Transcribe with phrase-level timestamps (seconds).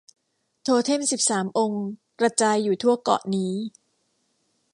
[0.63, 1.85] โทเท็มสิบสามองค์
[2.19, 3.53] กระจายอยู่ทั่วเกาะนี้